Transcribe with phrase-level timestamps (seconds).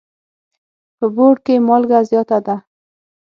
[0.97, 2.55] په بوړ کي مالګه زیاته ده.